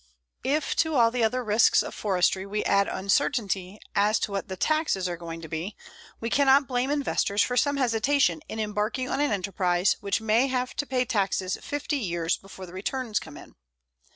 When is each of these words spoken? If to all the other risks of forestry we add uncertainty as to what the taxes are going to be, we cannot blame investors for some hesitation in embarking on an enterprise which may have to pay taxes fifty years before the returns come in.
If 0.43 0.75
to 0.77 0.95
all 0.95 1.11
the 1.11 1.23
other 1.23 1.43
risks 1.43 1.83
of 1.83 1.93
forestry 1.93 2.43
we 2.47 2.63
add 2.63 2.87
uncertainty 2.87 3.79
as 3.93 4.17
to 4.21 4.31
what 4.31 4.47
the 4.47 4.57
taxes 4.57 5.07
are 5.07 5.15
going 5.15 5.41
to 5.41 5.47
be, 5.47 5.75
we 6.19 6.27
cannot 6.27 6.65
blame 6.65 6.89
investors 6.89 7.43
for 7.43 7.55
some 7.55 7.77
hesitation 7.77 8.41
in 8.49 8.59
embarking 8.59 9.09
on 9.11 9.19
an 9.19 9.31
enterprise 9.31 9.97
which 10.01 10.19
may 10.19 10.47
have 10.47 10.75
to 10.77 10.87
pay 10.87 11.05
taxes 11.05 11.55
fifty 11.61 11.97
years 11.97 12.35
before 12.35 12.65
the 12.65 12.73
returns 12.73 13.19
come 13.19 13.37
in. 13.37 13.53